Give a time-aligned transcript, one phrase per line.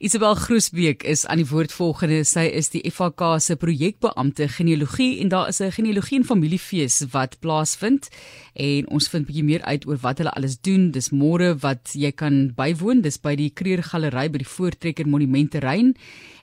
[0.00, 2.22] Isabel Groesbeek is aan die woord volgende.
[2.24, 7.36] Sy is die FHK se projekbeampte genealogie en daar is 'n genealogie en familiefees wat
[7.40, 8.08] plaasvind
[8.54, 10.90] en ons vind bietjie meer uit oor wat hulle alles doen.
[10.90, 13.02] Dis môre wat jy kan bywoon.
[13.02, 15.94] Dis by die Kreer Galery by die Voortrekker Monumentterrein.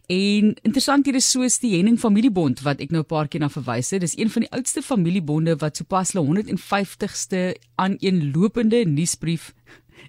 [0.08, 3.50] En interessant hier is soos die Henning Familiebond wat ek nou 'n paar keer na
[3.50, 4.02] verwys het.
[4.02, 9.54] Dis een van die oudste familiebonde wat sopas hulle 150ste aan een lopende nuusbrief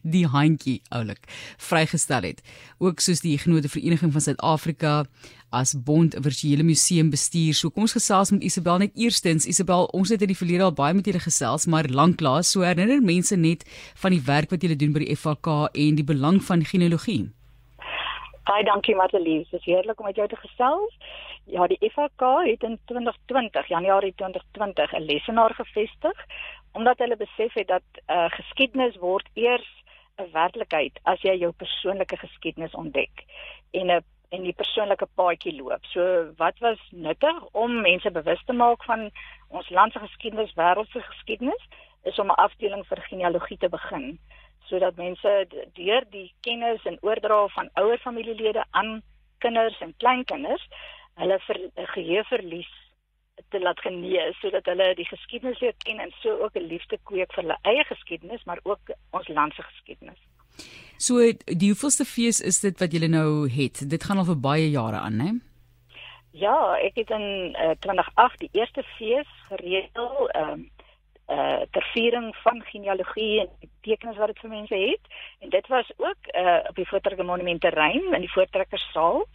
[0.02, 1.26] die handjie oulik
[1.56, 2.42] vrygestel het.
[2.78, 5.06] Ook soos die Genote Vereniging van Suid-Afrika
[5.50, 7.54] as bond virtuele museum bestuur.
[7.56, 9.46] So kom ons gesels met Isabel net eerstens.
[9.48, 13.00] Isabel, ons het in die verlede al baie met julle gesels, maar lanklaas so herinner
[13.02, 13.64] mense net
[14.02, 17.24] van die werk wat julle doen by die FHK en die belang van genealogie.
[18.48, 19.48] Baie dankie Martelies.
[19.50, 20.94] Dit is heerlik om met jou te gesels.
[21.48, 26.16] Ja, die FHK het in 2020, Januarie 2020, 'n lesenaar gevestig
[26.72, 29.68] omdat hulle besef het dat uh, geskiedenis word eers
[30.18, 33.24] 'n werklikheid as jy jou persoonlike geskiedenis ontdek
[33.70, 35.84] en 'n en die persoonlike paadjie loop.
[35.84, 39.10] So wat was nuttig om mense bewus te maak van
[39.48, 41.68] ons land se geskiedenis, wêreldse geskiedenis,
[42.04, 44.18] is om 'n afdeling vir genealogie te begin
[44.68, 49.02] sodat mense deur die kennis en oordra van ouer familielede aan
[49.38, 50.68] kinders en kleinkinders
[51.14, 52.72] hulle ver, geheue verlies
[53.50, 57.32] te laat genees sodat hulle die geskiedenis leer ken en so ook 'n liefde kweek
[57.34, 60.20] vir hulle eie geskiedenis maar ook ons land se geskiedenis.
[60.98, 63.90] So die hoeveelste fees is dit wat julle nou het?
[63.90, 65.30] Dit gaan al vir baie jare aan, né?
[66.30, 70.70] Ja, ek het in uh, 2008 die eerste fees gereël ehm um,
[71.28, 73.48] uh ter viering van genealogie en
[73.84, 75.10] tekens wat dit vir mense het
[75.44, 79.26] en dit was ook uh op die Voortrekker Monument terrein in die Voortrekkersaal.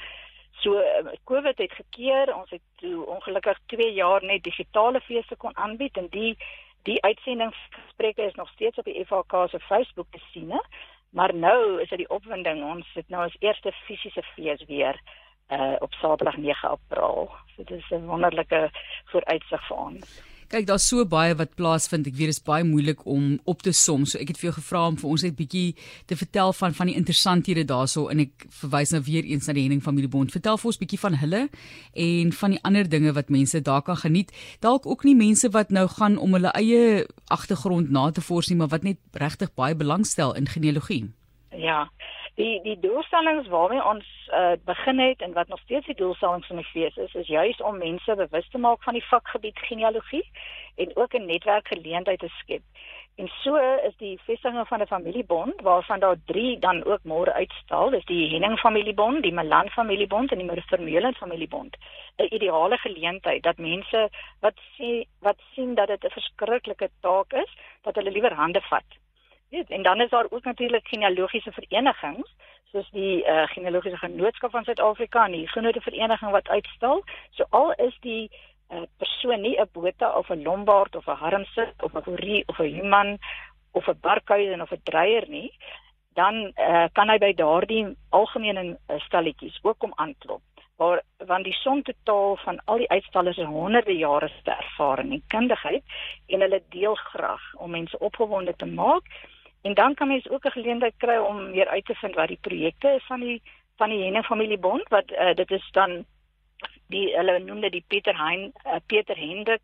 [0.64, 0.80] So
[1.24, 6.08] COVID het gekeer, ons het toe ongelukkig 2 jaar net digitale feeste kon aanbied en
[6.10, 6.38] die
[6.84, 10.60] die uitsendingsgesprekke is nog steeds op die FHK se Facebook te sien, hè?
[11.10, 15.00] maar nou is dit die opwinding, ons het nou ons eerste fisiese fees weer
[15.52, 17.32] uh op Saterdag 9 April.
[17.56, 18.70] So dit is 'n wonderlike
[19.06, 20.33] vooruitsig vir ons.
[20.54, 22.06] Kyk, daar's so baie wat plaasvind.
[22.06, 24.04] Ek weet dit is baie moeilik om op te som.
[24.06, 25.72] So ek het vir jou gevra om vir ons net bietjie
[26.06, 29.64] te vertel van van die interessanthede daarso en ek verwys nou weer eens na die
[29.66, 30.30] Henning Familiebond.
[30.36, 31.42] Vertel vir ons bietjie van hulle
[32.06, 34.30] en van die ander dinge wat mense daar kan geniet.
[34.62, 38.62] Dalk ook nie mense wat nou gaan om hulle eie agtergrond na te vors nie,
[38.62, 41.08] maar wat net regtig baie belangstel in genealogie.
[41.58, 41.88] Ja
[42.36, 46.56] die die doelstellings waarmee ons uh, begin het en wat nog steeds die doelstellings van
[46.56, 50.26] die fees is is juis om mense bewus te maak van die vakgebied genealogie
[50.76, 52.62] en ook 'n netwerkgeleentheid te skep.
[53.16, 53.56] En so
[53.88, 58.30] is die vestiging van 'n familiebond waarvan daar 3 dan ook môre uitstal, dis die
[58.30, 61.78] Henning familiebond, die Malan familiebond en die Vermeulen familiebond.
[62.18, 67.58] 'n Ideale geleentheid dat mense wat sien wat sien dat dit 'n verskriklike taak is,
[67.82, 69.03] dat hulle liewer hande vat
[69.54, 72.30] weet en dan is daar ook natuurlik genealogiese verenigings
[72.72, 77.04] soos die uh, genealogiese genootskap van Suid-Afrika en die genote vereniging wat uitstal.
[77.38, 78.32] So al is die
[78.74, 82.60] uh, persoon nie 'n bota of 'n lombard of 'n harmsit of 'n gorie of
[82.60, 83.18] 'n human
[83.72, 85.52] of 'n barkuier of 'n dreier nie
[86.14, 90.42] dan uh, kan hy by daardie algemene uh, stalletjies ook kom aanklop
[90.82, 95.24] waar want die som totaal van al die uitstallers is honderde jare se ervaring en
[95.28, 95.84] kundigheid
[96.28, 99.10] en hulle deel graag om mense opgewonde te maak
[99.64, 102.42] En dan kan mens ook 'n geleentheid kry om meer uit te vind wat die
[102.42, 103.42] projekte is van die
[103.78, 106.06] van die Henne familiebond wat uh, dit is dan
[106.88, 109.62] die hulle noem dit die Pieter Hein uh, Pieter Hendrik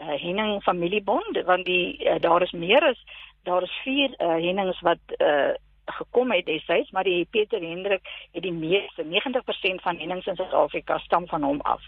[0.00, 3.04] uh, Henning familiebond want die uh, daar is meer as
[3.42, 5.52] daar is vier uh, Hennings wat uh,
[5.84, 10.98] gekom het destyds maar die Pieter Hendrik het die meeste 90% van Hennings in Suid-Afrika
[10.98, 11.82] stam van hom af.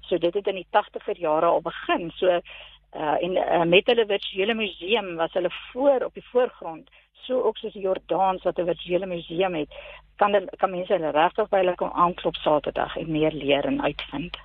[0.00, 2.10] So dit het in die 80er jare al begin.
[2.10, 2.40] So
[2.94, 6.90] uh, en uh, met hulle virtuele museum was hulle voor op die voorgrond
[7.26, 9.68] so ook soos die Jordaans wat 'n virtuele museum het
[10.16, 13.82] kan dan kan mense hulle regtig by hulle kom aanklop Saterdag en meer leer en
[13.82, 14.36] uitvind.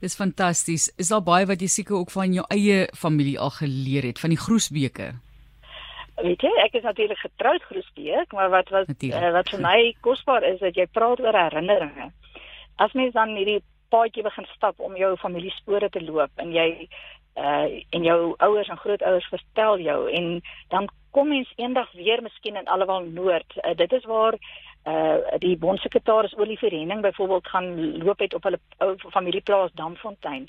[0.00, 0.88] Dis fantasties.
[0.96, 4.32] Is daar baie wat jy seker ook van jou eie familie al geleer het van
[4.32, 5.08] die Groesbeke?
[6.20, 10.44] Weet jy, ek is natuurlik getroud Groesbeek, maar wat wat uh, wat vir my kosbaar
[10.44, 12.10] is dat jy praat oor herinneringe.
[12.76, 16.88] As mens dan hierdie paadjie begin stap om jou familie spore te loop en jy
[17.40, 22.56] uh en jou ouers en grootouers vertel jou en dan kom mens eendag weer miskien
[22.56, 23.54] in Allewal Noord.
[23.56, 24.36] Uh, dit is waar
[24.86, 30.48] uh die bondsekretaris Olivier Henning byvoorbeeld gaan loop het op hulle ou familieplaas Damfontein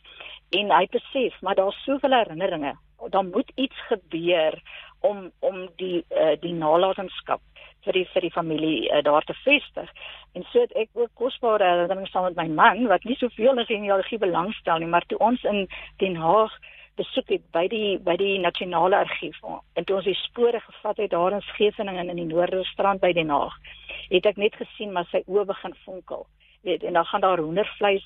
[0.49, 2.75] en hy besef maar daar's soveel herinneringe.
[3.09, 4.61] Daar moet iets gebeur
[4.99, 7.41] om om die uh, die nalatenskap
[7.85, 9.89] vir die vir die familie uh, daar te vestig.
[10.33, 13.65] En so het ek ook kosbare herinneringe saam met my man wat nie soveel in
[13.65, 15.65] genealogie belangstel nie, maar toe ons in
[16.03, 16.53] Den Haag
[16.95, 19.37] besoek het by die by die nasionale argief
[19.73, 23.29] en toe ons die spore gevat het daar in Scheveningen in die Noorderstrand by Den
[23.29, 23.55] Haag
[24.09, 26.27] het ek net gesien maar sy oë begin fonkel
[26.67, 28.05] weet en dan gaan daar hoendervleis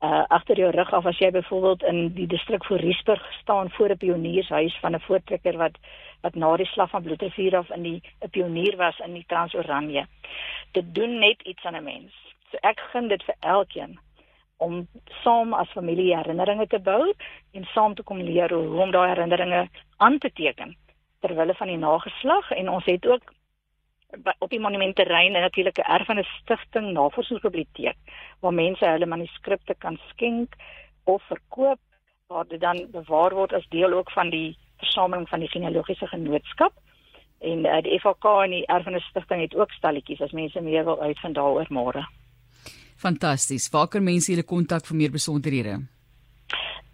[0.00, 3.90] uh agter jou rug af as jy byvoorbeeld in die distrik voor Riesburg staan voor
[3.90, 5.76] 'n pioniershuis van 'n voortrekker wat
[6.22, 10.06] wat na die slag van Bloedrivier af in die 'n pionier was in die Transoranje.
[10.72, 12.12] Dit doen net iets aan 'n mens.
[12.50, 13.98] So ek gun dit vir elkeen
[14.60, 14.86] om
[15.22, 17.12] saam as familie herinneringe te bou
[17.56, 20.76] en saam te kom leer hoe om daai herinneringe aan te teken
[21.20, 23.32] ter wille van die nageslag en ons het ook
[24.38, 27.96] op die monumentterrein en natuurlik 'n erfenisstigting navorsingsbiblioteek
[28.40, 30.54] waar mense hulle manuskripte kan skenk
[31.04, 31.80] of verkoop
[32.26, 36.72] waar dit dan bewaar word as deel ook van die versameling van die genealogiese genootskap
[37.38, 41.34] en uh, die FAK en die erfenisstigting het ook stalletjies as mense meer wil uitvind
[41.34, 42.04] daaroor môre.
[43.00, 43.70] Fantasties.
[43.72, 45.78] Waar kan mense julle kontak vir meer besonderhede?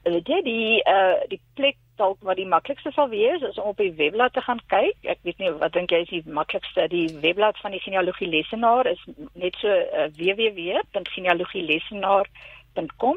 [0.06, 3.80] Weet jy die uh die plek dalk wat die maklikste sal wees is om op
[3.82, 4.96] die webblad te gaan kyk.
[5.02, 8.84] Ek weet nie wat dink jy is die maklikste die webblad van die genealogie lesenaar
[8.90, 9.02] is
[9.34, 9.74] net so uh,
[10.20, 13.16] www.genealogielesenaar.com.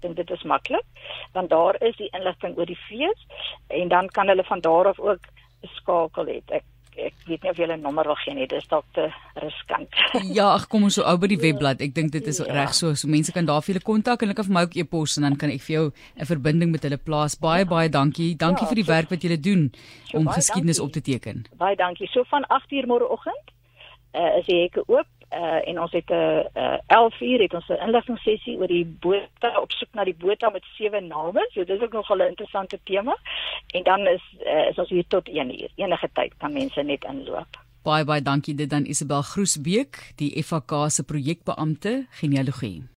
[0.00, 0.86] Dink dit is maklik
[1.34, 3.20] want daar is die inligting oor die fees
[3.68, 5.20] en dan kan hulle van daar af ook
[5.76, 6.50] skakel het.
[6.50, 6.64] Ek
[7.06, 9.08] ek weet nie of jy 'n nommer wil gee nie, dis dalk te
[9.42, 9.88] riskant.
[10.38, 11.80] ja, ag kom ons so ou by die webblad.
[11.80, 12.52] Ek dink dit is ja.
[12.52, 14.76] reg so, so mense kan daar vir julle kontak en hulle kan vir my ook
[14.76, 15.86] e-pos en dan kan ek vir jou
[16.16, 17.38] 'n verbinding met hulle plaas.
[17.38, 17.70] Baie ja.
[17.70, 18.36] baie dankie.
[18.36, 19.72] Dankie ja, vir die so, werk wat julle doen
[20.04, 20.86] so, om geskiedenis dankie.
[20.86, 21.46] op te teken.
[21.56, 22.08] Baie dankie.
[22.08, 23.46] So van 8:00 môreoggend
[24.14, 27.68] uh, is die hekke oop uh, en ons het 'n uh, 11 uur het ons
[27.68, 31.48] 'n inligtingssessie oor die bote op soek na die bote met sewe name.
[31.52, 33.16] So dis ook nog 'n interessante tema.
[33.66, 35.70] En dan is uh, is ons hier tot 1 uur.
[35.74, 37.58] Enige tyd kan mense net inloop.
[37.82, 42.82] Baie baie dankie dit dan Isabel Groesbeek, die FAK se projekbeampte genealogie.